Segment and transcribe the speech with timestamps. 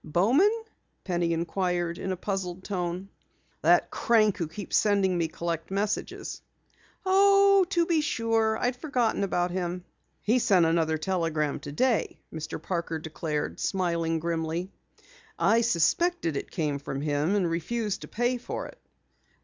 [0.03, 0.63] "Bowman?"
[1.03, 3.07] Penny inquired in a puzzled tone.
[3.61, 6.41] "That crank who keeps sending me collect messages."
[7.05, 8.57] "Oh, to be sure!
[8.57, 9.85] I'd forgotten about him."
[10.23, 12.59] "He sent another telegram today," Mr.
[12.59, 14.71] Parker declared, smiling grimly.
[15.37, 18.79] "I suspected it came from him and refused to pay for it."